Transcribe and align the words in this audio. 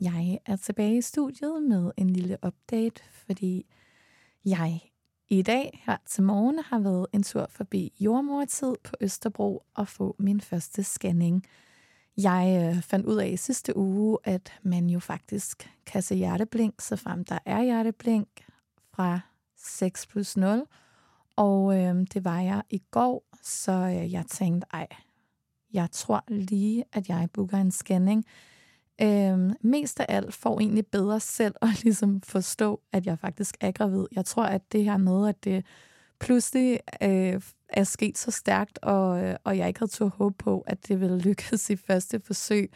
Jeg 0.00 0.38
er 0.46 0.56
tilbage 0.56 0.96
i 0.98 1.02
studiet 1.02 1.62
med 1.62 1.90
en 1.96 2.10
lille 2.10 2.38
update, 2.46 3.02
fordi 3.12 3.66
jeg 4.44 4.80
i 5.28 5.42
dag 5.42 5.82
her 5.86 5.96
til 6.06 6.22
morgen 6.22 6.58
har 6.58 6.78
været 6.78 7.06
en 7.12 7.22
tur 7.22 7.46
forbi 7.50 7.92
jordmortid 8.00 8.74
på 8.84 8.92
Østerbro 9.00 9.62
og 9.74 9.88
få 9.88 10.16
min 10.18 10.40
første 10.40 10.82
scanning. 10.82 11.44
Jeg 12.16 12.74
øh, 12.76 12.82
fandt 12.82 13.06
ud 13.06 13.16
af 13.16 13.28
i 13.28 13.36
sidste 13.36 13.76
uge, 13.76 14.18
at 14.24 14.52
man 14.62 14.90
jo 14.90 15.00
faktisk 15.00 15.70
kan 15.86 16.02
se 16.02 16.14
hjerteblink, 16.14 16.80
så 16.80 16.96
frem 16.96 17.24
der 17.24 17.38
er 17.46 17.62
hjerteblink 17.62 18.28
fra 18.94 19.20
6 19.56 20.06
plus 20.06 20.36
0. 20.36 20.64
Og 21.36 21.78
øh, 21.78 22.06
det 22.14 22.24
var 22.24 22.40
jeg 22.40 22.62
i 22.70 22.82
går, 22.90 23.24
så 23.42 23.72
øh, 23.72 24.12
jeg 24.12 24.26
tænkte, 24.26 24.66
ej, 24.72 24.86
jeg 25.72 25.88
tror 25.92 26.24
lige, 26.28 26.84
at 26.92 27.08
jeg 27.08 27.28
booker 27.32 27.58
en 27.58 27.70
scanning. 27.70 28.24
Øhm, 29.02 29.52
mest 29.60 30.00
af 30.00 30.06
alt 30.08 30.34
får 30.34 30.60
egentlig 30.60 30.86
bedre 30.86 31.20
selv 31.20 31.54
at 31.62 31.68
ligesom 31.84 32.20
forstå, 32.20 32.80
at 32.92 33.06
jeg 33.06 33.18
faktisk 33.18 33.56
er 33.60 33.70
gravid. 33.70 34.06
Jeg 34.12 34.24
tror, 34.24 34.44
at 34.44 34.72
det 34.72 34.84
her 34.84 34.96
med, 34.96 35.28
at 35.28 35.44
det 35.44 35.64
pludselig 36.20 36.80
øh, 37.02 37.40
er 37.68 37.84
sket 37.84 38.18
så 38.18 38.30
stærkt, 38.30 38.78
og, 38.82 39.24
øh, 39.24 39.36
og 39.44 39.58
jeg 39.58 39.68
ikke 39.68 39.80
havde 39.80 39.90
tur 39.92 40.08
håb 40.08 40.38
på, 40.38 40.64
at 40.66 40.88
det 40.88 41.00
ville 41.00 41.18
lykkes 41.28 41.70
i 41.70 41.76
første 41.76 42.20
forsøg, 42.20 42.72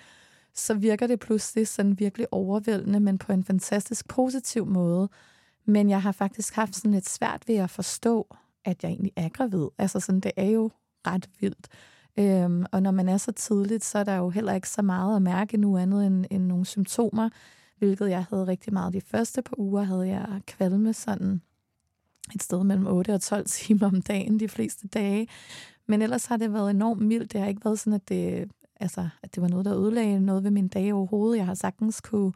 så 0.55 0.75
virker 0.75 1.07
det 1.07 1.21
pludselig 1.21 1.69
sådan 1.69 1.99
virkelig 1.99 2.27
overvældende, 2.31 3.01
men 3.01 3.19
på 3.19 3.33
en 3.33 3.45
fantastisk 3.45 4.09
positiv 4.09 4.67
måde. 4.67 5.09
Men 5.65 5.91
jeg 5.91 6.03
har 6.03 6.13
faktisk 6.13 6.55
haft 6.55 6.77
sådan 6.77 6.91
lidt 6.91 7.09
svært 7.09 7.43
ved 7.47 7.57
at 7.57 7.71
forstå, 7.71 8.37
at 8.65 8.83
jeg 8.83 8.91
egentlig 8.91 9.13
er 9.17 9.29
gravid. 9.29 9.69
Altså 9.79 10.01
sådan, 10.01 10.21
det 10.21 10.33
er 10.37 10.51
jo 10.51 10.71
ret 11.07 11.29
vildt. 11.41 11.69
Øhm, 12.19 12.65
og 12.73 12.83
når 12.83 12.91
man 12.91 13.09
er 13.09 13.17
så 13.17 13.33
tidligt, 13.33 13.85
så 13.85 13.99
er 13.99 14.05
der 14.05 14.17
jo 14.17 14.31
heller 14.31 14.53
ikke 14.53 14.69
så 14.69 14.83
meget 14.83 15.17
at 15.17 15.23
mærke 15.23 15.57
nu 15.57 15.79
andet 15.79 16.07
end, 16.07 16.25
end 16.31 16.45
nogle 16.45 16.67
symptomer, 16.67 17.29
hvilket 17.79 18.11
jeg 18.11 18.25
havde 18.31 18.47
rigtig 18.47 18.73
meget. 18.73 18.95
De 18.95 19.01
første 19.01 19.43
par 19.43 19.59
uger 19.59 19.83
havde 19.83 20.09
jeg 20.09 20.41
kvalme 20.47 20.93
sådan 20.93 21.43
et 22.35 22.43
sted 22.43 22.65
mellem 22.65 22.87
8 22.87 23.15
og 23.15 23.21
12 23.21 23.47
timer 23.57 23.87
om 23.87 24.03
dagen 24.03 24.41
de 24.41 24.49
fleste 24.49 24.89
dage. 24.89 25.29
Men 25.87 26.03
ellers 26.03 26.27
har 26.27 26.37
det 26.37 26.53
været 26.53 26.71
enormt 26.71 27.03
mildt. 27.03 27.33
Det 27.33 27.41
har 27.41 27.49
ikke 27.49 27.65
været 27.65 27.79
sådan, 27.79 27.93
at 27.93 28.09
det, 28.09 28.51
altså, 28.81 29.09
at 29.23 29.35
det 29.35 29.43
var 29.43 29.49
noget, 29.49 29.65
der 29.65 29.79
ødelagde 29.79 30.21
noget 30.21 30.45
ved 30.45 30.51
min 30.51 30.69
dage 30.69 30.95
overhovedet. 30.95 31.39
Jeg 31.39 31.47
har 31.47 31.55
sagtens 31.55 32.01
kunne 32.01 32.33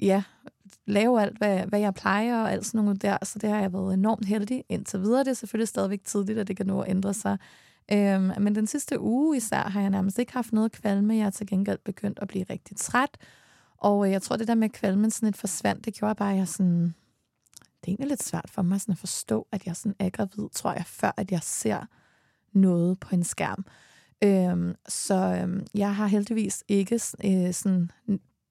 ja, 0.00 0.22
lave 0.86 1.22
alt, 1.22 1.38
hvad, 1.38 1.66
hvad 1.66 1.80
jeg 1.80 1.94
plejer 1.94 2.42
og 2.42 2.52
alt 2.52 2.66
sådan 2.66 2.84
noget 2.84 3.02
der. 3.02 3.18
Så 3.22 3.38
det 3.38 3.50
har 3.50 3.60
jeg 3.60 3.72
været 3.72 3.94
enormt 3.94 4.26
heldig 4.26 4.64
indtil 4.68 5.00
videre. 5.00 5.24
Det 5.24 5.28
er 5.28 5.34
selvfølgelig 5.34 5.68
stadigvæk 5.68 6.04
tidligt, 6.04 6.38
at 6.38 6.48
det 6.48 6.56
kan 6.56 6.66
nå 6.66 6.80
at 6.80 6.90
ændre 6.90 7.14
sig. 7.14 7.38
Øhm, 7.92 8.42
men 8.42 8.54
den 8.54 8.66
sidste 8.66 9.00
uge 9.00 9.36
især 9.36 9.62
har 9.62 9.80
jeg 9.80 9.90
nærmest 9.90 10.18
ikke 10.18 10.32
haft 10.32 10.52
noget 10.52 10.72
kvalme. 10.72 11.16
Jeg 11.16 11.26
er 11.26 11.30
til 11.30 11.46
gengæld 11.46 11.78
begyndt 11.84 12.18
at 12.22 12.28
blive 12.28 12.44
rigtig 12.50 12.76
træt. 12.76 13.18
Og 13.78 14.06
øh, 14.06 14.12
jeg 14.12 14.22
tror, 14.22 14.36
det 14.36 14.48
der 14.48 14.54
med 14.54 14.68
kvalmen 14.68 15.10
sådan 15.10 15.26
lidt 15.26 15.36
forsvandt, 15.36 15.84
det 15.84 15.94
gjorde 15.94 16.14
bare, 16.14 16.32
at 16.32 16.38
jeg 16.38 16.48
sådan... 16.48 16.94
Det 17.80 17.92
er 17.92 17.92
egentlig 17.92 18.08
lidt 18.08 18.22
svært 18.22 18.50
for 18.50 18.62
mig 18.62 18.80
sådan 18.80 18.92
at 18.92 18.98
forstå, 18.98 19.46
at 19.52 19.66
jeg 19.66 19.76
sådan 19.76 19.94
er 19.98 20.10
gravid, 20.10 20.48
tror 20.52 20.72
jeg, 20.72 20.86
før 20.86 21.12
at 21.16 21.32
jeg 21.32 21.40
ser 21.42 21.86
noget 22.52 23.00
på 23.00 23.14
en 23.14 23.24
skærm. 23.24 23.64
Øhm, 24.24 24.74
så 24.88 25.38
øhm, 25.42 25.66
jeg 25.74 25.94
har 25.94 26.06
heldigvis 26.06 26.64
ikke 26.68 27.00
øh, 27.24 27.52
sådan 27.52 27.90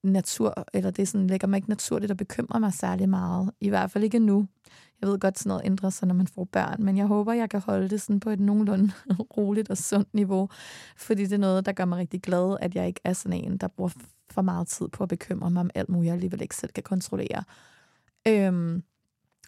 natur, 0.02 0.64
eller 0.72 0.90
det 0.90 1.08
sådan, 1.08 1.26
lægger 1.26 1.48
mig 1.48 1.56
ikke 1.56 1.68
naturligt 1.68 2.10
og 2.10 2.16
bekymrer 2.16 2.58
mig 2.58 2.72
særlig 2.72 3.08
meget. 3.08 3.50
I 3.60 3.68
hvert 3.68 3.90
fald 3.90 4.04
ikke 4.04 4.18
nu. 4.18 4.46
Jeg 5.00 5.08
ved 5.08 5.18
godt, 5.18 5.38
sådan 5.38 5.48
noget 5.48 5.62
ændrer 5.64 5.90
sig, 5.90 6.08
når 6.08 6.14
man 6.14 6.26
får 6.26 6.44
børn, 6.44 6.82
men 6.82 6.96
jeg 6.96 7.06
håber, 7.06 7.32
jeg 7.32 7.50
kan 7.50 7.60
holde 7.60 7.88
det 7.88 8.00
sådan 8.00 8.20
på 8.20 8.30
et 8.30 8.40
nogenlunde 8.40 8.92
roligt 9.36 9.70
og 9.70 9.76
sundt 9.76 10.14
niveau, 10.14 10.48
fordi 10.96 11.22
det 11.22 11.32
er 11.32 11.38
noget, 11.38 11.66
der 11.66 11.72
gør 11.72 11.84
mig 11.84 11.98
rigtig 11.98 12.22
glad, 12.22 12.56
at 12.60 12.74
jeg 12.74 12.86
ikke 12.86 13.00
er 13.04 13.12
sådan 13.12 13.44
en, 13.44 13.56
der 13.56 13.68
bruger 13.68 13.90
for 14.30 14.42
meget 14.42 14.68
tid 14.68 14.88
på 14.88 15.02
at 15.02 15.08
bekymre 15.08 15.50
mig 15.50 15.60
om 15.60 15.70
alt 15.74 15.88
muligt, 15.88 16.06
jeg 16.06 16.14
alligevel 16.14 16.42
ikke 16.42 16.56
selv 16.56 16.72
kan 16.72 16.82
kontrollere. 16.82 17.44
Øhm, 18.28 18.82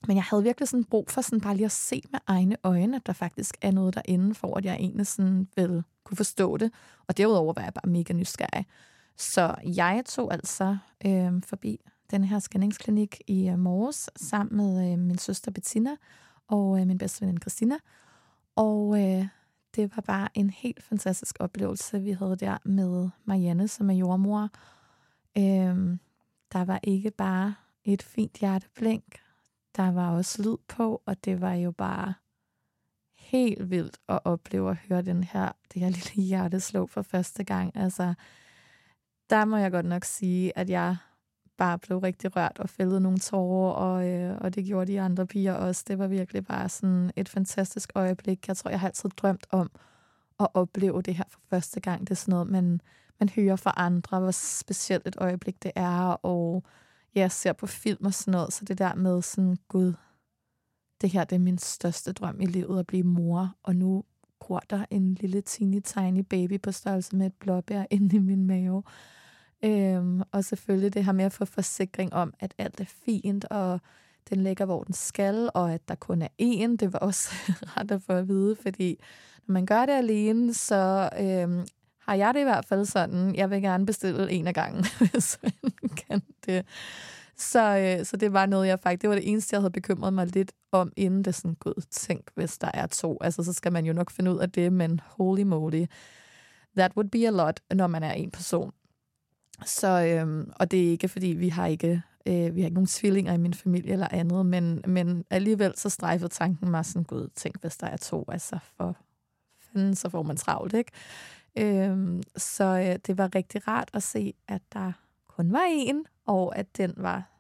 men 0.07 0.17
jeg 0.17 0.25
havde 0.25 0.43
virkelig 0.43 0.69
sådan 0.69 0.85
brug 0.85 1.11
for 1.11 1.21
sådan 1.21 1.41
bare 1.41 1.55
lige 1.55 1.65
at 1.65 1.73
se 1.73 2.03
med 2.11 2.21
egne 2.27 2.57
øjne, 2.63 2.97
at 2.97 3.07
der 3.07 3.13
faktisk 3.13 3.57
er 3.61 3.71
noget 3.71 3.95
derinde, 3.95 4.35
for 4.35 4.57
at 4.57 4.65
jeg 4.65 4.75
egentlig 4.75 5.07
sådan 5.07 5.49
vil 5.57 5.83
kunne 6.05 6.17
forstå 6.17 6.57
det. 6.57 6.73
Og 7.07 7.17
derudover 7.17 7.53
var 7.53 7.63
jeg 7.63 7.75
bare 7.75 7.91
mega 7.91 8.13
nysgerrig. 8.13 8.67
Så 9.17 9.55
jeg 9.65 10.03
tog 10.07 10.33
altså 10.33 10.77
øh, 11.07 11.43
forbi 11.43 11.81
den 12.11 12.25
her 12.25 12.39
scanningsklinik 12.39 13.21
i 13.27 13.49
øh, 13.49 13.59
morges 13.59 14.11
sammen 14.17 14.57
med 14.57 14.93
øh, 14.93 14.99
min 14.99 15.19
søster 15.19 15.51
Bettina 15.51 15.97
og 16.49 16.81
øh, 16.81 16.87
min 16.87 16.99
bedste 16.99 17.21
veninde 17.21 17.41
Christina. 17.41 17.77
Og 18.57 19.01
øh, 19.01 19.27
det 19.77 19.97
var 19.97 20.03
bare 20.03 20.29
en 20.35 20.51
helt 20.51 20.83
fantastisk 20.83 21.37
oplevelse, 21.41 22.03
vi 22.03 22.13
havde 22.13 22.37
der 22.37 22.59
med 22.65 23.09
Marianne, 23.25 23.69
som 23.69 23.91
er 23.91 23.95
jordmor. 23.95 24.49
Øh, 25.39 25.99
der 26.53 26.65
var 26.65 26.81
ikke 26.83 27.11
bare 27.11 27.55
et 27.85 28.03
fint 28.03 28.39
hjerteblink, 28.39 29.05
der 29.77 29.93
var 29.93 30.11
også 30.11 30.43
lyd 30.43 30.57
på, 30.69 31.03
og 31.07 31.25
det 31.25 31.41
var 31.41 31.53
jo 31.53 31.71
bare 31.71 32.15
helt 33.19 33.71
vildt 33.71 33.99
at 34.09 34.21
opleve 34.25 34.71
at 34.71 34.77
høre 34.77 35.03
den 35.03 35.25
her, 35.25 35.53
det 35.75 35.83
her 35.83 35.89
lille 35.89 36.23
hjerteslå 36.23 36.87
for 36.87 37.03
første 37.03 37.45
gang. 37.45 37.77
Altså, 37.77 38.15
der 39.31 39.45
må 39.45 39.57
jeg 39.57 39.71
godt 39.71 39.87
nok 39.87 40.05
sige, 40.05 40.59
at 40.59 40.71
jeg 40.71 40.97
bare 41.59 41.79
blev 41.79 41.99
rigtig 41.99 42.37
rørt 42.37 42.59
og 42.59 42.69
fældede 42.69 43.01
nogle 43.01 43.19
tårer, 43.19 43.73
og, 43.73 44.09
øh, 44.09 44.39
og 44.41 44.55
det 44.55 44.65
gjorde 44.65 44.93
de 44.93 45.01
andre 45.01 45.27
piger 45.27 45.55
også. 45.55 45.85
Det 45.89 45.99
var 45.99 46.07
virkelig 46.07 46.47
bare 46.47 46.69
sådan 46.69 47.11
et 47.17 47.29
fantastisk 47.29 47.93
øjeblik. 47.95 48.49
Jeg 48.49 48.57
tror, 48.57 48.71
jeg 48.71 48.81
har 48.81 48.89
altid 48.89 49.11
drømt 49.11 49.47
om 49.51 49.71
at 50.41 50.49
opleve 50.55 51.03
det 51.03 51.15
her 51.15 51.25
for 51.31 51.41
første 51.51 51.81
gang. 51.81 52.01
Det 52.01 52.11
er 52.11 52.15
sådan 52.15 52.33
noget, 52.33 52.49
man, 52.49 52.81
man 53.21 53.29
hører 53.29 53.57
fra 53.57 53.75
andre, 53.77 54.21
hvor 54.21 54.31
specielt 54.31 55.07
et 55.07 55.17
øjeblik 55.19 55.63
det 55.63 55.73
er, 55.77 56.09
og 56.09 56.63
ja, 57.15 57.29
ser 57.29 57.53
på 57.53 57.67
film 57.67 58.07
og 58.07 58.15
sådan 58.15 58.33
noget. 58.33 58.53
Så 58.53 58.65
det 58.65 58.79
der 58.79 58.95
med 58.95 59.23
sådan, 59.23 59.57
gud, 59.69 59.93
det 61.01 61.11
her 61.11 61.25
det 61.25 61.37
er 61.37 61.41
min 61.41 61.59
største 61.59 62.13
drøm 62.13 62.41
i 62.41 62.47
livet, 62.47 62.79
at 62.79 62.87
blive 62.87 63.05
mor, 63.05 63.55
og 63.63 63.77
nu 63.77 64.05
gror 64.39 64.63
der 64.71 64.85
en 64.91 65.15
lille 65.15 65.41
teeny 65.41 65.81
tiny 65.81 66.21
baby 66.21 66.61
på 66.61 66.73
størrelse 66.73 67.17
med 67.17 67.27
et 67.27 67.35
blåbær 67.35 67.85
inde 67.91 68.17
i 68.17 68.19
min 68.19 68.47
mave. 68.47 68.83
Øhm, 69.65 70.23
og 70.33 70.45
selvfølgelig 70.45 70.95
det 70.95 71.05
her 71.05 71.13
med 71.13 71.25
at 71.25 71.33
få 71.33 71.45
forsikring 71.45 72.13
om, 72.13 72.35
at 72.41 72.55
alt 72.59 72.81
er 72.81 72.85
fint, 73.05 73.45
og 73.45 73.81
den 74.31 74.43
ligger, 74.43 74.65
hvor 74.65 74.83
den 74.83 74.95
skal, 74.95 75.51
og 75.55 75.75
at 75.75 75.89
der 75.89 75.95
kun 75.95 76.23
er 76.23 76.29
én. 76.43 76.77
Det 76.77 76.93
var 76.93 76.99
også 76.99 77.31
ret 77.77 77.91
at 77.91 78.03
få 78.03 78.13
at 78.13 78.29
vide, 78.29 78.57
fordi 78.57 78.99
når 79.47 79.53
man 79.53 79.67
gør 79.67 79.87
det 79.87 79.93
alene, 79.93 80.55
så 80.55 81.11
øhm, 81.21 81.67
har 81.99 82.15
jeg 82.15 82.35
det 82.35 82.41
i 82.41 82.45
hvert 82.45 82.65
fald 82.65 82.85
sådan, 82.85 83.35
jeg 83.35 83.51
vil 83.51 83.63
gerne 83.63 83.87
bestille 83.87 84.31
en 84.31 84.47
af 84.47 84.55
gangen, 84.55 84.85
hvis 85.13 85.39
man 85.43 85.91
kan 85.97 86.23
det. 86.47 86.67
Så, 87.37 87.79
øh, 87.79 88.07
så 88.07 88.17
det 88.17 88.33
var 88.33 88.47
noget, 88.47 88.69
jeg 88.69 88.81
faktisk, 88.81 89.03
det 89.03 89.11
var 89.11 89.17
det 89.17 89.31
eneste, 89.31 89.55
jeg 89.55 89.61
havde 89.61 89.73
bekymret 89.73 90.13
mig 90.13 90.27
lidt 90.27 90.53
om, 90.73 90.93
inden 90.97 91.25
det 91.25 91.35
sådan, 91.35 91.55
gud, 91.55 91.83
tænk, 91.91 92.31
hvis 92.35 92.59
der 92.59 92.71
er 92.75 92.87
to. 92.87 93.19
Altså, 93.21 93.43
så 93.45 93.53
skal 93.53 93.73
man 93.73 93.85
jo 93.87 93.93
nok 93.93 94.11
finde 94.11 94.33
ud 94.33 94.39
af 94.39 94.51
det, 94.51 94.73
men 94.73 95.01
holy 95.05 95.43
moly, 95.43 95.85
that 96.77 96.93
would 96.97 97.11
be 97.11 97.27
a 97.27 97.31
lot, 97.31 97.61
når 97.75 97.87
man 97.87 98.03
er 98.03 98.13
en 98.13 98.31
person. 98.31 98.73
Så, 99.65 99.89
øhm, 99.89 100.53
og 100.57 100.71
det 100.71 100.87
er 100.87 100.91
ikke, 100.91 101.09
fordi 101.09 101.27
vi 101.27 101.49
har 101.49 101.67
ikke, 101.67 102.03
øh, 102.27 102.55
vi 102.55 102.61
har 102.61 102.67
ikke 102.67 102.75
nogen 102.75 102.87
tvillinger 102.87 103.33
i 103.33 103.39
min 103.39 103.55
familie 103.55 103.93
eller 103.93 104.09
andet, 104.11 104.47
men, 104.47 104.83
men 104.87 105.25
alligevel 105.31 105.73
så 105.77 105.89
strejfede 105.89 106.29
tanken 106.29 106.71
mig 106.71 106.85
sådan, 106.85 107.05
gud, 107.05 107.29
tænk, 107.35 107.61
hvis 107.61 107.77
der 107.77 107.87
er 107.87 107.97
to, 107.97 108.25
altså 108.29 108.59
for 108.77 108.97
fanden, 109.61 109.95
så 109.95 110.09
får 110.09 110.23
man 110.23 110.37
travlt, 110.37 110.75
ikke? 110.75 110.93
Øhm, 111.57 112.23
så 112.37 112.65
øh, 112.65 112.99
det 113.07 113.19
var 113.19 113.35
rigtig 113.35 113.69
rart 113.69 113.91
at 113.93 114.03
se, 114.03 114.35
at 114.49 114.63
der 114.73 114.93
kun 115.29 115.53
var 115.53 115.67
en, 115.71 116.05
og 116.27 116.59
at 116.59 116.77
den 116.77 116.95
var 116.97 117.31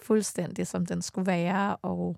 fuldstændig, 0.00 0.66
som 0.66 0.86
den 0.86 1.02
skulle 1.02 1.26
være, 1.26 1.76
og 1.76 2.16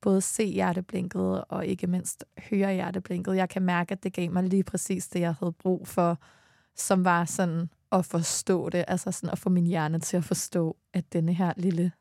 både 0.00 0.20
se 0.20 0.44
hjerteblinket 0.44 1.44
og 1.44 1.66
ikke 1.66 1.86
mindst 1.86 2.24
høre 2.50 2.74
hjerteblinket. 2.74 3.36
Jeg 3.36 3.48
kan 3.48 3.62
mærke, 3.62 3.92
at 3.92 4.02
det 4.02 4.12
gav 4.12 4.30
mig 4.30 4.42
lige 4.42 4.64
præcis 4.64 5.08
det, 5.08 5.20
jeg 5.20 5.34
havde 5.34 5.52
brug 5.52 5.88
for, 5.88 6.18
som 6.76 7.04
var 7.04 7.24
sådan 7.24 7.70
at 7.92 8.04
forstå 8.04 8.68
det, 8.68 8.84
altså 8.88 9.12
sådan 9.12 9.30
at 9.30 9.38
få 9.38 9.50
min 9.50 9.66
hjerne 9.66 9.98
til 9.98 10.16
at 10.16 10.24
forstå, 10.24 10.76
at 10.92 11.12
denne 11.12 11.34
her 11.34 11.52
lille 11.56 11.92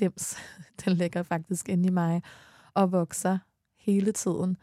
dims, 0.00 0.36
den 0.84 0.92
ligger 0.92 1.22
faktisk 1.22 1.68
inde 1.68 1.86
i 1.86 1.90
mig 1.90 2.22
og 2.74 2.92
vokser 2.92 3.38
hele 3.78 4.12
tiden. 4.12 4.56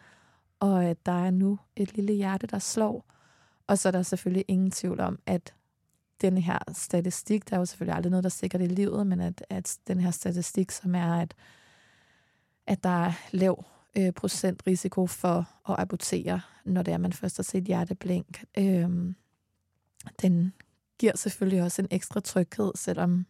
Og 0.59 0.85
at 0.85 1.05
der 1.05 1.25
er 1.25 1.31
nu 1.31 1.59
et 1.75 1.95
lille 1.95 2.13
hjerte, 2.13 2.47
der 2.47 2.59
slår. 2.59 3.05
Og 3.67 3.77
så 3.77 3.89
er 3.89 3.91
der 3.91 4.01
selvfølgelig 4.01 4.45
ingen 4.47 4.71
tvivl 4.71 4.99
om, 4.99 5.19
at 5.25 5.53
den 6.21 6.37
her 6.37 6.59
statistik, 6.73 7.49
der 7.49 7.55
er 7.55 7.59
jo 7.59 7.65
selvfølgelig 7.65 7.95
aldrig 7.95 8.11
noget, 8.11 8.23
der 8.23 8.29
sikrer 8.29 8.57
det 8.57 8.71
i 8.71 8.73
livet, 8.73 9.07
men 9.07 9.19
at, 9.21 9.45
at 9.49 9.77
den 9.87 9.99
her 9.99 10.11
statistik, 10.11 10.71
som 10.71 10.95
er, 10.95 11.15
at, 11.15 11.33
at 12.67 12.83
der 12.83 13.05
er 13.05 13.13
lav 13.31 13.65
øh, 13.97 14.11
procent 14.11 14.63
risiko 14.67 15.07
for 15.07 15.49
at 15.69 15.75
abortere, 15.79 16.41
når 16.65 16.81
det 16.81 16.93
er, 16.93 16.97
man 16.97 17.13
først 17.13 17.37
har 17.37 17.43
set 17.43 17.63
hjerteblink, 17.63 18.43
øh, 18.57 18.89
den 20.21 20.53
giver 20.99 21.17
selvfølgelig 21.17 21.63
også 21.63 21.81
en 21.81 21.87
ekstra 21.91 22.19
tryghed, 22.19 22.71
selvom 22.75 23.25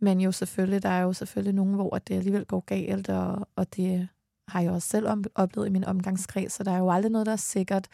man 0.00 0.20
jo 0.20 0.32
selvfølgelig, 0.32 0.82
der 0.82 0.88
er 0.88 1.00
jo 1.00 1.12
selvfølgelig 1.12 1.54
nogen, 1.54 1.74
hvor 1.74 1.98
det 1.98 2.14
alligevel 2.14 2.44
går 2.44 2.60
galt, 2.60 3.08
og, 3.08 3.48
og 3.56 3.76
det 3.76 4.08
har 4.48 4.60
jeg 4.60 4.70
også 4.70 4.88
selv 4.88 5.06
oplevet 5.34 5.66
i 5.66 5.70
min 5.70 5.84
omgangskreds, 5.84 6.52
så 6.52 6.62
der 6.62 6.70
er 6.70 6.78
jo 6.78 6.90
aldrig 6.90 7.12
noget, 7.12 7.26
der 7.26 7.32
er 7.32 7.36
sikkert. 7.36 7.88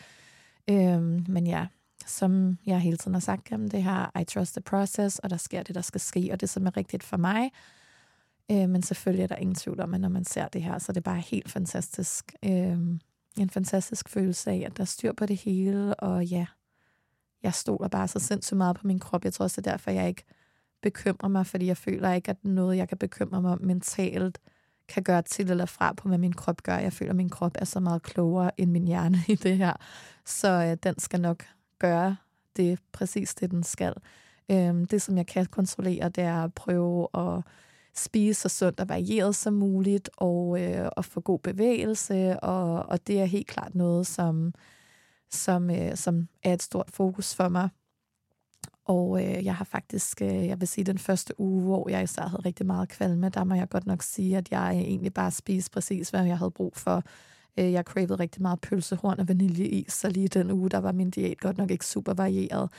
Øhm, 0.70 1.24
men 1.28 1.46
ja, 1.46 1.66
som 2.06 2.58
jeg 2.66 2.80
hele 2.80 2.96
tiden 2.96 3.14
har 3.14 3.20
sagt, 3.20 3.50
jamen 3.50 3.70
det 3.70 3.82
her, 3.82 4.18
I 4.20 4.24
trust 4.24 4.54
the 4.54 4.62
process, 4.62 5.18
og 5.18 5.30
der 5.30 5.36
sker 5.36 5.62
det, 5.62 5.74
der 5.74 5.80
skal 5.80 6.00
ske, 6.00 6.28
og 6.32 6.40
det 6.40 6.50
som 6.50 6.66
er 6.66 6.76
rigtigt 6.76 7.02
for 7.02 7.16
mig. 7.16 7.50
Øh, 8.50 8.68
men 8.68 8.82
selvfølgelig 8.82 9.22
er 9.22 9.26
der 9.26 9.36
ingen 9.36 9.54
tvivl 9.54 9.80
om, 9.80 9.94
at 9.94 10.00
når 10.00 10.08
man 10.08 10.24
ser 10.24 10.48
det 10.48 10.62
her, 10.62 10.78
så 10.78 10.92
er 10.92 10.94
det 10.94 11.02
bare 11.04 11.20
helt 11.20 11.50
fantastisk. 11.50 12.34
Øh, 12.44 12.78
en 13.38 13.50
fantastisk 13.50 14.08
følelse 14.08 14.50
af, 14.50 14.62
at 14.66 14.76
der 14.76 14.82
er 14.82 14.86
styr 14.86 15.12
på 15.12 15.26
det 15.26 15.36
hele, 15.36 15.94
og 15.94 16.24
ja, 16.24 16.46
jeg 17.42 17.54
stoler 17.54 17.88
bare 17.88 18.08
så 18.08 18.18
sindssygt 18.18 18.58
meget 18.58 18.76
på 18.76 18.86
min 18.86 18.98
krop. 18.98 19.24
Jeg 19.24 19.32
tror 19.32 19.44
også, 19.44 19.60
det 19.60 19.66
er 19.66 19.70
derfor, 19.70 19.90
jeg 19.90 20.08
ikke 20.08 20.24
bekymrer 20.82 21.28
mig, 21.28 21.46
fordi 21.46 21.66
jeg 21.66 21.76
føler 21.76 22.12
ikke, 22.12 22.30
at 22.30 22.44
noget, 22.44 22.76
jeg 22.76 22.88
kan 22.88 22.98
bekymre 22.98 23.42
mig 23.42 23.52
om 23.52 23.62
mentalt, 23.62 24.38
kan 24.88 25.02
gøre 25.02 25.22
til 25.22 25.50
eller 25.50 25.66
fra 25.66 25.92
på, 25.92 26.08
hvad 26.08 26.18
min 26.18 26.32
krop 26.32 26.62
gør. 26.62 26.76
Jeg 26.76 26.92
føler, 26.92 27.10
at 27.10 27.16
min 27.16 27.28
krop 27.28 27.52
er 27.54 27.64
så 27.64 27.80
meget 27.80 28.02
klogere 28.02 28.60
end 28.60 28.70
min 28.70 28.86
hjerne 28.86 29.18
i 29.28 29.34
det 29.34 29.56
her. 29.56 29.72
Så 30.24 30.48
øh, 30.48 30.76
den 30.82 30.98
skal 30.98 31.20
nok 31.20 31.44
gøre 31.78 32.16
det 32.56 32.78
præcis 32.92 33.34
det, 33.34 33.50
den 33.50 33.62
skal. 33.62 33.94
Øhm, 34.50 34.86
det, 34.86 35.02
som 35.02 35.16
jeg 35.16 35.26
kan 35.26 35.46
kontrollere, 35.46 36.08
det 36.08 36.24
er 36.24 36.44
at 36.44 36.54
prøve 36.54 37.08
at 37.14 37.42
spise 37.94 38.40
så 38.40 38.48
sundt 38.48 38.80
og 38.80 38.88
varieret 38.88 39.36
som 39.36 39.54
muligt, 39.54 40.10
og 40.16 40.62
øh, 40.62 40.90
at 40.96 41.04
få 41.04 41.20
god 41.20 41.38
bevægelse, 41.38 42.40
og, 42.40 42.86
og 42.86 43.06
det 43.06 43.20
er 43.20 43.24
helt 43.24 43.46
klart 43.46 43.74
noget, 43.74 44.06
som, 44.06 44.54
som, 45.30 45.70
øh, 45.70 45.96
som 45.96 46.28
er 46.42 46.54
et 46.54 46.62
stort 46.62 46.90
fokus 46.90 47.34
for 47.34 47.48
mig. 47.48 47.68
Og 48.84 49.24
øh, 49.24 49.44
jeg 49.44 49.54
har 49.54 49.64
faktisk, 49.64 50.22
øh, 50.22 50.46
jeg 50.46 50.60
vil 50.60 50.68
sige, 50.68 50.84
den 50.84 50.98
første 50.98 51.40
uge, 51.40 51.62
hvor 51.62 51.88
jeg 51.88 52.02
især 52.02 52.22
havde 52.22 52.42
rigtig 52.44 52.66
meget 52.66 52.88
kvalme, 52.88 53.28
der 53.28 53.44
må 53.44 53.54
jeg 53.54 53.68
godt 53.68 53.86
nok 53.86 54.02
sige, 54.02 54.36
at 54.36 54.50
jeg 54.50 54.70
egentlig 54.70 55.14
bare 55.14 55.30
spiste 55.30 55.70
præcis, 55.70 56.10
hvad 56.10 56.24
jeg 56.24 56.38
havde 56.38 56.50
brug 56.50 56.76
for. 56.76 57.02
Øh, 57.58 57.72
jeg 57.72 57.84
cravede 57.84 58.14
rigtig 58.14 58.42
meget 58.42 58.60
pølsehorn 58.60 59.20
og 59.20 59.28
vaniljeis, 59.28 59.92
så 59.92 60.08
lige 60.08 60.28
den 60.28 60.50
uge, 60.50 60.70
der 60.70 60.78
var 60.78 60.92
min 60.92 61.10
diæt 61.10 61.40
godt 61.40 61.58
nok 61.58 61.70
ikke 61.70 61.86
super 61.86 62.14
varieret. 62.14 62.70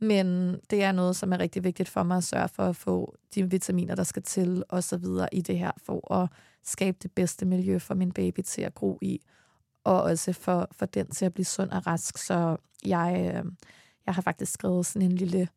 Men 0.00 0.56
det 0.70 0.82
er 0.82 0.92
noget, 0.92 1.16
som 1.16 1.32
er 1.32 1.38
rigtig 1.38 1.64
vigtigt 1.64 1.88
for 1.88 2.02
mig 2.02 2.16
at 2.16 2.24
sørge 2.24 2.48
for 2.48 2.62
at 2.62 2.76
få 2.76 3.14
de 3.34 3.50
vitaminer, 3.50 3.94
der 3.94 4.02
skal 4.04 4.22
til, 4.22 4.64
og 4.68 4.84
så 4.84 4.96
videre 4.96 5.28
i 5.32 5.40
det 5.40 5.58
her, 5.58 5.70
for 5.84 6.12
at 6.12 6.28
skabe 6.64 6.98
det 7.02 7.12
bedste 7.12 7.46
miljø 7.46 7.78
for 7.78 7.94
min 7.94 8.12
baby 8.12 8.40
til 8.40 8.62
at 8.62 8.74
gro 8.74 8.98
i, 9.02 9.20
og 9.86 10.02
også 10.02 10.32
for, 10.32 10.68
for 10.72 10.86
den 10.86 11.10
til 11.10 11.24
at 11.24 11.34
blive 11.34 11.44
sund 11.44 11.70
og 11.70 11.86
rask. 11.86 12.18
Så 12.18 12.56
jeg, 12.86 13.32
øh, 13.34 13.50
jeg 14.06 14.14
har 14.14 14.22
faktisk 14.22 14.52
skrevet 14.52 14.86
sådan 14.86 15.10
en 15.10 15.16
lille 15.16 15.48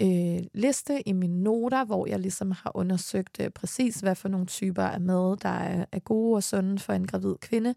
øh, 0.00 0.40
liste 0.54 1.08
i 1.08 1.12
mine 1.12 1.42
noter, 1.42 1.84
hvor 1.84 2.06
jeg 2.06 2.20
ligesom 2.20 2.50
har 2.50 2.72
undersøgt 2.74 3.40
øh, 3.40 3.50
præcis, 3.50 4.00
hvad 4.00 4.14
for 4.14 4.28
nogle 4.28 4.46
typer 4.46 4.82
af 4.82 5.00
mad, 5.00 5.36
der 5.36 5.48
er, 5.48 5.84
er 5.92 5.98
gode 5.98 6.36
og 6.36 6.42
sunde 6.42 6.78
for 6.78 6.92
en 6.92 7.06
gravid 7.06 7.34
kvinde 7.40 7.74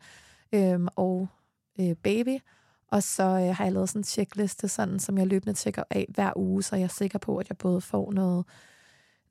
øh, 0.54 0.80
og 0.96 1.28
øh, 1.80 1.96
baby. 1.96 2.38
Og 2.92 3.04
så 3.04 3.24
øh, 3.24 3.56
har 3.56 3.64
jeg 3.64 3.74
lavet 3.74 3.90
sådan 3.90 4.00
en 4.00 4.04
checkliste, 4.04 4.68
sådan, 4.68 5.00
som 5.00 5.18
jeg 5.18 5.28
løbende 5.28 5.54
tjekker 5.54 5.84
af 5.90 6.06
hver 6.10 6.34
uge, 6.36 6.64
så 6.64 6.76
jeg 6.76 6.84
er 6.84 6.88
sikker 6.88 7.20
på, 7.20 7.38
at 7.38 7.50
jeg 7.50 7.58
både 7.58 7.82
får 7.82 8.12
noget, 8.12 8.46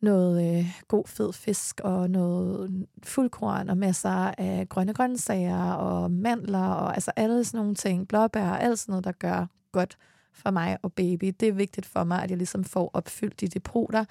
noget 0.01 0.59
øh, 0.59 0.67
god 0.89 1.07
fed 1.07 1.33
fisk 1.33 1.81
og 1.85 2.11
noget 2.11 2.87
fuldkorn 3.03 3.71
og 3.71 3.79
masser 3.79 4.35
af 4.39 4.69
grønne 4.69 4.95
grøntsager 4.95 5.73
og 5.73 6.11
mandler 6.11 6.67
og 6.69 6.95
altså 6.95 7.11
alle 7.17 7.45
sådan 7.45 7.59
nogle 7.59 7.75
ting, 7.75 8.09
blåbær 8.09 8.51
og 8.51 8.63
alt 8.63 8.79
sådan 8.79 8.93
noget, 8.93 9.05
der 9.05 9.13
gør 9.13 9.47
godt 9.73 9.99
for 10.33 10.51
mig 10.51 10.79
og 10.83 10.93
baby. 10.93 11.35
Det 11.41 11.49
er 11.49 11.53
vigtigt 11.53 11.87
for 11.87 12.05
mig, 12.05 12.23
at 12.23 12.31
jeg 12.31 12.39
ligesom 12.39 12.65
får 12.65 12.91
opfyldt 12.93 13.41
de 13.41 13.49
depoter, 13.49 14.05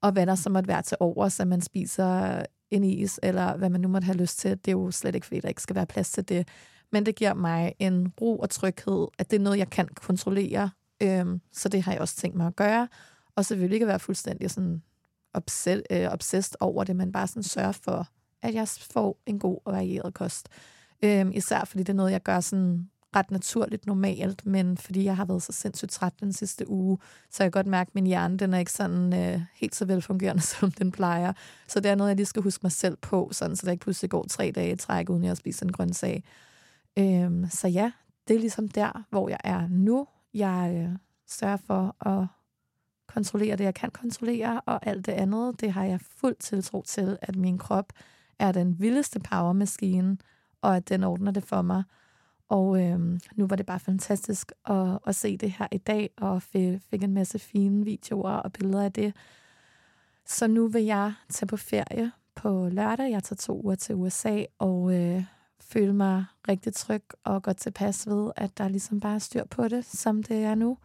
og 0.00 0.12
hvad 0.12 0.26
der 0.26 0.34
så 0.34 0.50
måtte 0.50 0.68
være 0.68 0.82
til 0.82 0.96
over, 1.00 1.28
så 1.28 1.44
man 1.44 1.60
spiser 1.60 2.42
en 2.70 2.84
is, 2.84 3.20
eller 3.22 3.56
hvad 3.56 3.70
man 3.70 3.80
nu 3.80 3.88
måtte 3.88 4.04
have 4.04 4.16
lyst 4.16 4.38
til. 4.38 4.50
Det 4.50 4.68
er 4.68 4.72
jo 4.72 4.90
slet 4.90 5.14
ikke, 5.14 5.26
fordi 5.26 5.40
der 5.40 5.48
ikke 5.48 5.62
skal 5.62 5.76
være 5.76 5.86
plads 5.86 6.10
til 6.10 6.28
det. 6.28 6.48
Men 6.92 7.06
det 7.06 7.14
giver 7.14 7.34
mig 7.34 7.74
en 7.78 8.12
ro 8.20 8.38
og 8.38 8.50
tryghed, 8.50 9.06
at 9.18 9.30
det 9.30 9.36
er 9.36 9.40
noget, 9.40 9.58
jeg 9.58 9.70
kan 9.70 9.88
kontrollere. 9.88 10.70
Øhm, 11.02 11.40
så 11.52 11.68
det 11.68 11.82
har 11.82 11.92
jeg 11.92 12.00
også 12.00 12.16
tænkt 12.16 12.36
mig 12.36 12.46
at 12.46 12.56
gøre. 12.56 12.88
Og 13.36 13.44
selvfølgelig 13.44 13.70
vil 13.70 13.74
ikke 13.74 13.86
være 13.86 13.98
fuldstændig 13.98 14.50
sådan 14.50 14.82
obsessed, 15.34 15.82
øh, 15.90 16.12
obsessed 16.12 16.54
over 16.60 16.84
det, 16.84 16.96
men 16.96 17.12
bare 17.12 17.26
sådan 17.26 17.42
sørge 17.42 17.72
for, 17.72 18.08
at 18.42 18.54
jeg 18.54 18.68
får 18.68 19.18
en 19.26 19.38
god 19.38 19.58
og 19.64 19.72
varieret 19.72 20.14
kost. 20.14 20.48
Øh, 21.04 21.26
især 21.32 21.64
fordi 21.64 21.82
det 21.82 21.88
er 21.88 21.96
noget, 21.96 22.12
jeg 22.12 22.22
gør 22.22 22.40
sådan 22.40 22.88
ret 23.16 23.30
naturligt 23.30 23.86
normalt, 23.86 24.46
men 24.46 24.76
fordi 24.76 25.04
jeg 25.04 25.16
har 25.16 25.24
været 25.24 25.42
så 25.42 25.52
sindssygt 25.52 25.90
træt 25.90 26.12
den 26.20 26.32
sidste 26.32 26.70
uge, 26.70 26.98
så 27.30 27.42
jeg 27.42 27.52
kan 27.52 27.58
godt 27.58 27.66
mærke, 27.66 27.88
at 27.88 27.94
min 27.94 28.06
hjerne 28.06 28.36
den 28.36 28.54
er 28.54 28.58
ikke 28.58 28.72
sådan 28.72 29.14
øh, 29.14 29.40
helt 29.54 29.74
så 29.74 29.84
velfungerende, 29.84 30.42
som 30.58 30.70
den 30.70 30.92
plejer. 30.92 31.32
Så 31.68 31.80
det 31.80 31.90
er 31.90 31.94
noget, 31.94 32.08
jeg 32.08 32.16
lige 32.16 32.26
skal 32.26 32.42
huske 32.42 32.60
mig 32.62 32.72
selv 32.72 32.96
på, 32.96 33.28
sådan, 33.32 33.56
så 33.56 33.66
der 33.66 33.72
ikke 33.72 33.82
pludselig 33.82 34.10
går 34.10 34.26
tre 34.28 34.52
dage 34.54 34.72
i 34.72 34.76
træk, 34.76 35.10
uden 35.10 35.24
jeg 35.24 35.36
spiser 35.36 35.66
en 35.66 35.72
grøntsag. 35.72 36.24
Øhm, 36.98 37.46
så 37.50 37.68
ja, 37.68 37.92
det 38.28 38.36
er 38.36 38.40
ligesom 38.40 38.68
der, 38.68 39.04
hvor 39.10 39.28
jeg 39.28 39.40
er 39.44 39.68
nu. 39.70 40.06
Jeg 40.34 40.72
øh, 40.76 40.98
sørger 41.28 41.56
for 41.56 42.08
at 42.08 42.26
kontrollere 43.14 43.56
det, 43.56 43.64
jeg 43.64 43.74
kan 43.74 43.90
kontrollere, 43.90 44.60
og 44.66 44.86
alt 44.86 45.06
det 45.06 45.12
andet, 45.12 45.60
det 45.60 45.72
har 45.72 45.84
jeg 45.84 46.00
fuld 46.00 46.36
tiltro 46.40 46.82
til, 46.82 47.18
at 47.22 47.36
min 47.36 47.58
krop 47.58 47.92
er 48.38 48.52
den 48.52 48.76
vildeste 48.80 49.20
powermaskine, 49.20 50.18
og 50.62 50.76
at 50.76 50.88
den 50.88 51.04
ordner 51.04 51.32
det 51.32 51.44
for 51.44 51.62
mig. 51.62 51.82
Og 52.48 52.82
øhm, 52.82 53.20
nu 53.34 53.46
var 53.46 53.56
det 53.56 53.66
bare 53.66 53.80
fantastisk 53.80 54.52
at, 54.66 54.98
at 55.06 55.16
se 55.16 55.36
det 55.36 55.52
her 55.52 55.66
i 55.72 55.78
dag, 55.78 56.10
og 56.16 56.42
fik 56.42 57.02
en 57.02 57.14
masse 57.14 57.38
fine 57.38 57.84
videoer 57.84 58.32
og 58.32 58.52
billeder 58.52 58.84
af 58.84 58.92
det. 58.92 59.14
Så 60.26 60.46
nu 60.46 60.68
vil 60.68 60.84
jeg 60.84 61.12
tage 61.28 61.46
på 61.46 61.56
ferie 61.56 62.12
på 62.34 62.68
lørdag. 62.68 63.10
Jeg 63.10 63.22
tager 63.22 63.36
to 63.36 63.62
uger 63.64 63.74
til 63.74 63.94
USA, 63.94 64.44
og 64.58 64.94
øh, 64.94 65.24
føle 65.60 65.92
mig 65.92 66.24
rigtig 66.48 66.74
tryg 66.74 67.04
og 67.24 67.42
godt 67.42 67.56
tilpas 67.56 68.06
ved, 68.06 68.30
at 68.36 68.58
der 68.58 68.68
ligesom 68.68 69.00
bare 69.00 69.14
er 69.14 69.18
styr 69.18 69.44
på 69.44 69.68
det, 69.68 69.84
som 69.84 70.22
det 70.22 70.44
er 70.44 70.54
nu. 70.54 70.78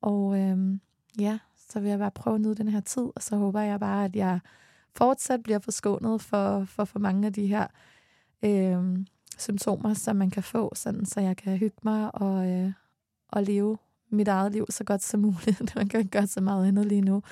Og 0.00 0.38
øhm, 0.38 0.80
ja, 1.18 1.38
så 1.70 1.80
vil 1.80 1.88
jeg 1.88 1.98
bare 1.98 2.10
prøve 2.10 2.34
at 2.34 2.40
nyde 2.40 2.54
den 2.54 2.68
her 2.68 2.80
tid, 2.80 3.02
og 3.16 3.22
så 3.22 3.36
håber 3.36 3.60
jeg 3.60 3.80
bare, 3.80 4.04
at 4.04 4.16
jeg 4.16 4.40
fortsat 4.96 5.42
bliver 5.42 5.58
forskånet 5.58 6.20
for, 6.20 6.64
for, 6.64 6.84
for 6.84 6.98
mange 6.98 7.26
af 7.26 7.32
de 7.32 7.46
her 7.46 7.66
øh, 8.44 8.98
symptomer, 9.38 9.94
som 9.94 10.16
man 10.16 10.30
kan 10.30 10.42
få, 10.42 10.72
sådan, 10.74 11.06
så 11.06 11.20
jeg 11.20 11.36
kan 11.36 11.56
hygge 11.56 11.76
mig 11.82 12.14
og, 12.14 12.50
øh, 12.50 12.72
og 13.28 13.42
leve 13.42 13.78
mit 14.10 14.28
eget 14.28 14.52
liv 14.52 14.66
så 14.70 14.84
godt 14.84 15.02
som 15.02 15.20
muligt. 15.26 15.76
man 15.76 15.88
kan 15.88 16.06
gøre 16.06 16.26
så 16.26 16.40
meget 16.40 16.68
andet 16.68 16.86
lige 16.86 17.00
nu. 17.00 17.22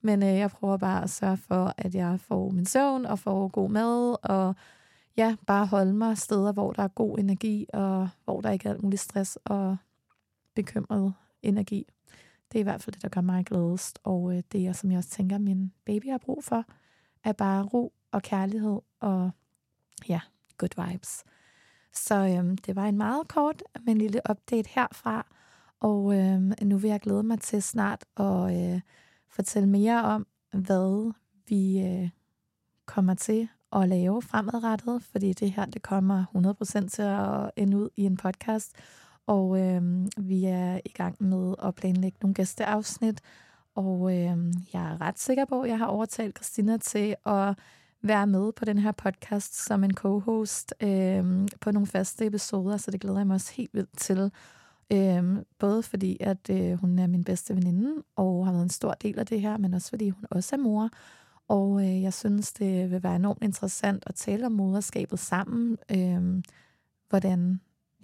Men 0.00 0.22
øh, 0.22 0.28
jeg 0.28 0.50
prøver 0.50 0.76
bare 0.76 1.02
at 1.02 1.10
sørge 1.10 1.36
for, 1.36 1.74
at 1.78 1.94
jeg 1.94 2.20
får 2.20 2.50
min 2.50 2.66
søvn 2.66 3.06
og 3.06 3.18
får 3.18 3.48
god 3.48 3.70
mad, 3.70 4.16
og 4.22 4.54
ja, 5.16 5.36
bare 5.46 5.66
holde 5.66 5.92
mig 5.92 6.18
steder, 6.18 6.52
hvor 6.52 6.72
der 6.72 6.82
er 6.82 6.88
god 6.88 7.18
energi, 7.18 7.66
og 7.72 8.08
hvor 8.24 8.40
der 8.40 8.50
ikke 8.50 8.68
er 8.68 8.72
alt 8.72 8.82
muligt 8.82 9.02
stress 9.02 9.38
og 9.44 9.76
bekymret 10.54 11.14
energi. 11.42 11.86
Det 12.52 12.58
er 12.58 12.60
i 12.60 12.62
hvert 12.62 12.82
fald 12.82 12.94
det, 12.94 13.02
der 13.02 13.08
gør 13.08 13.20
mig 13.20 13.44
gladest, 13.44 13.98
og 14.04 14.36
øh, 14.36 14.42
det 14.52 14.66
er, 14.66 14.72
som 14.72 14.90
jeg 14.90 14.98
også 14.98 15.10
tænker, 15.10 15.38
min 15.38 15.72
baby 15.84 16.10
har 16.10 16.18
brug 16.18 16.44
for, 16.44 16.64
er 17.24 17.32
bare 17.32 17.62
ro 17.62 17.92
og 18.12 18.22
kærlighed 18.22 18.80
og 19.00 19.30
ja, 20.08 20.20
good 20.58 20.88
vibes. 20.88 21.24
Så 21.92 22.14
øhm, 22.14 22.56
det 22.56 22.76
var 22.76 22.86
en 22.86 22.96
meget 22.96 23.28
kort, 23.28 23.62
men 23.86 23.98
lille 23.98 24.20
update 24.30 24.70
herfra, 24.74 25.26
og 25.80 26.18
øhm, 26.18 26.52
nu 26.62 26.78
vil 26.78 26.90
jeg 26.90 27.00
glæde 27.00 27.22
mig 27.22 27.40
til 27.40 27.62
snart 27.62 28.04
at 28.16 28.74
øh, 28.74 28.80
fortælle 29.28 29.68
mere 29.68 30.02
om, 30.02 30.26
hvad 30.50 31.12
vi 31.48 31.80
øh, 31.80 32.10
kommer 32.86 33.14
til 33.14 33.48
at 33.72 33.88
lave 33.88 34.22
fremadrettet, 34.22 35.02
fordi 35.02 35.32
det 35.32 35.50
her 35.50 35.64
det 35.64 35.82
kommer 35.82 36.24
100% 36.84 36.88
til 36.88 37.02
at 37.02 37.50
ende 37.56 37.76
ud 37.76 37.88
i 37.96 38.02
en 38.02 38.16
podcast, 38.16 38.72
og 39.26 39.60
øh, 39.60 39.82
vi 40.16 40.44
er 40.44 40.80
i 40.84 40.92
gang 40.94 41.16
med 41.22 41.54
at 41.62 41.74
planlægge 41.74 42.18
nogle 42.22 42.34
gæsteafsnit, 42.34 43.20
og 43.74 44.12
øh, 44.12 44.52
jeg 44.72 44.92
er 44.92 45.00
ret 45.00 45.18
sikker 45.18 45.44
på, 45.44 45.62
at 45.62 45.70
jeg 45.70 45.78
har 45.78 45.86
overtalt 45.86 46.36
Christina 46.36 46.76
til 46.76 47.16
at 47.26 47.58
være 48.02 48.26
med 48.26 48.52
på 48.52 48.64
den 48.64 48.78
her 48.78 48.92
podcast 48.92 49.64
som 49.64 49.84
en 49.84 49.94
co-host 49.94 50.86
øh, 50.86 51.48
på 51.60 51.70
nogle 51.70 51.86
faste 51.86 52.26
episoder, 52.26 52.76
så 52.76 52.90
det 52.90 53.00
glæder 53.00 53.18
jeg 53.18 53.26
mig 53.26 53.34
også 53.34 53.52
helt 53.52 53.74
vildt 53.74 53.98
til. 53.98 54.32
Øh, 54.92 55.36
både 55.58 55.82
fordi, 55.82 56.16
at 56.20 56.50
øh, 56.50 56.72
hun 56.72 56.98
er 56.98 57.06
min 57.06 57.24
bedste 57.24 57.56
veninde, 57.56 58.02
og 58.16 58.46
har 58.46 58.52
været 58.52 58.62
en 58.62 58.68
stor 58.68 58.92
del 58.92 59.18
af 59.18 59.26
det 59.26 59.40
her, 59.40 59.58
men 59.58 59.74
også 59.74 59.88
fordi 59.88 60.10
hun 60.10 60.24
også 60.30 60.56
er 60.56 60.60
mor, 60.60 60.90
og 61.48 61.80
øh, 61.80 62.02
jeg 62.02 62.12
synes, 62.12 62.52
det 62.52 62.90
vil 62.90 63.02
være 63.02 63.16
enormt 63.16 63.42
interessant 63.42 64.02
at 64.06 64.14
tale 64.14 64.46
om 64.46 64.52
moderskabet 64.52 65.18
sammen. 65.18 65.78
Øh, 65.90 66.42
hvordan 67.08 67.60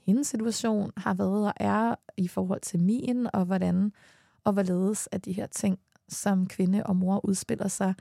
hendes 0.09 0.27
situation 0.27 0.91
har 0.97 1.15
været 1.15 1.47
og 1.47 1.53
er 1.57 1.95
i 2.17 2.29
forhold 2.29 2.61
til 2.61 2.81
min, 2.81 3.27
og 3.33 3.45
hvordan 3.45 3.93
og 4.45 4.53
hvorledes 4.53 5.09
at 5.13 5.25
de 5.25 5.33
her 5.33 5.47
ting, 5.47 5.79
som 6.09 6.47
kvinde 6.47 6.83
og 6.83 6.97
mor 6.97 7.25
udspiller 7.25 7.69
sig, 7.69 7.95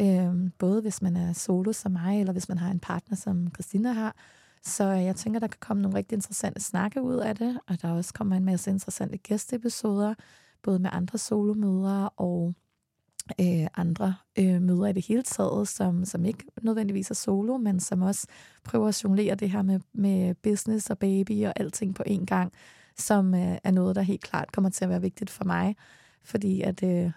øh, 0.00 0.50
både 0.58 0.80
hvis 0.80 1.02
man 1.02 1.16
er 1.16 1.32
solo 1.32 1.72
som 1.72 1.92
mig, 1.92 2.20
eller 2.20 2.32
hvis 2.32 2.48
man 2.48 2.58
har 2.58 2.70
en 2.70 2.80
partner, 2.80 3.16
som 3.16 3.48
Christina 3.54 3.92
har. 3.92 4.16
Så 4.62 4.84
jeg 4.84 5.16
tænker, 5.16 5.40
der 5.40 5.46
kan 5.46 5.60
komme 5.60 5.82
nogle 5.82 5.98
rigtig 5.98 6.16
interessante 6.16 6.60
snakke 6.60 7.02
ud 7.02 7.16
af 7.16 7.36
det, 7.36 7.60
og 7.68 7.82
der 7.82 7.90
også 7.90 8.14
kommer 8.14 8.36
en 8.36 8.44
masse 8.44 8.70
interessante 8.70 9.18
gæsteepisoder, 9.18 10.14
både 10.62 10.78
med 10.78 10.90
andre 10.92 11.18
solomødre 11.18 12.08
og 12.08 12.54
øh, 13.40 13.66
andre 13.76 14.14
øh, 14.38 14.62
møder 14.62 14.86
i 14.86 14.92
det 14.92 15.06
hele 15.06 15.22
taget, 15.22 15.68
som, 15.68 16.04
som 16.04 16.24
ikke 16.24 16.44
nødvendigvis 16.62 17.10
er 17.10 17.14
solo, 17.14 17.56
men 17.56 17.80
som 17.80 18.02
også 18.02 18.26
prøver 18.64 18.88
at 18.88 19.04
jonglere 19.04 19.34
det 19.34 19.50
her 19.50 19.62
med, 19.62 19.80
med 19.92 20.34
business 20.34 20.90
og 20.90 20.98
baby 20.98 21.46
og 21.46 21.52
alting 21.56 21.94
på 21.94 22.02
én 22.08 22.24
gang, 22.24 22.52
som 22.96 23.34
øh, 23.34 23.58
er 23.64 23.70
noget, 23.70 23.96
der 23.96 24.02
helt 24.02 24.22
klart 24.22 24.52
kommer 24.52 24.70
til 24.70 24.84
at 24.84 24.90
være 24.90 25.00
vigtigt 25.00 25.30
for 25.30 25.44
mig, 25.44 25.76
fordi 26.22 26.60
at 26.60 26.82
øh, 26.82 27.10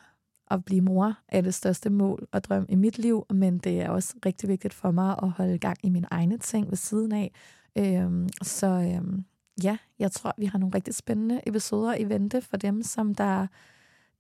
at 0.52 0.66
blive 0.66 0.82
mor 0.82 1.18
er 1.28 1.42
det 1.42 1.54
største 1.54 1.90
mål 1.90 2.28
og 2.32 2.44
drøm 2.44 2.66
i 2.70 2.76
mit 2.76 2.98
liv, 2.98 3.26
men 3.30 3.58
det 3.58 3.82
er 3.82 3.90
også 3.90 4.16
rigtig 4.26 4.50
vigtigt 4.50 4.74
for 4.74 4.92
mig 4.92 5.16
at 5.24 5.30
holde 5.30 5.58
gang 5.58 5.78
i 5.84 5.90
mine 5.90 6.08
egne 6.12 6.38
ting 6.38 6.70
ved 6.70 6.78
siden 6.78 7.12
af. 7.12 7.32
Øh, 7.78 8.30
så 8.42 8.68
øh, 8.68 9.20
ja, 9.64 9.78
jeg 10.00 10.12
tror, 10.12 10.34
vi 10.38 10.46
har 10.46 10.60
nogle 10.60 10.76
rigtig 10.76 10.96
spændende 10.96 11.42
episoder 11.48 11.96
i 11.96 12.10
vente 12.10 12.42
for 12.42 12.58
dem, 12.58 12.84
som 12.84 13.16
der, 13.16 13.48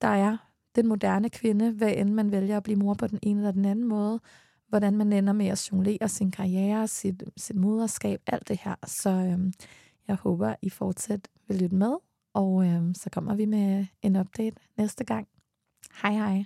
der 0.01 0.07
er 0.07 0.37
den 0.75 0.87
moderne 0.87 1.29
kvinde, 1.29 1.71
hvad 1.71 1.93
end 1.97 2.09
man 2.09 2.31
vælger 2.31 2.57
at 2.57 2.63
blive 2.63 2.79
mor 2.79 2.93
på 2.93 3.07
den 3.07 3.19
ene 3.21 3.39
eller 3.39 3.51
den 3.51 3.65
anden 3.65 3.85
måde, 3.87 4.19
hvordan 4.69 4.97
man 4.97 5.13
ender 5.13 5.33
med 5.33 5.47
at 5.47 5.69
jonglere 5.71 6.09
sin 6.09 6.31
karriere, 6.31 6.87
sit, 6.87 7.23
sit 7.37 7.55
moderskab, 7.55 8.21
alt 8.27 8.47
det 8.47 8.59
her. 8.63 8.75
Så 8.85 9.09
øhm, 9.09 9.53
jeg 10.07 10.15
håber, 10.15 10.55
I 10.61 10.69
fortsat 10.69 11.27
vil 11.47 11.57
lytte 11.57 11.75
med, 11.75 11.95
og 12.33 12.65
øhm, 12.65 12.93
så 12.93 13.09
kommer 13.09 13.35
vi 13.35 13.45
med 13.45 13.85
en 14.01 14.15
update 14.15 14.55
næste 14.77 15.03
gang. 15.03 15.27
Hej 16.01 16.13
hej. 16.13 16.45